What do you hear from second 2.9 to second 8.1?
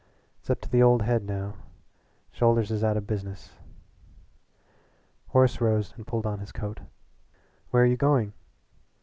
of business." Horace rose and pulled on his coat. "Where are you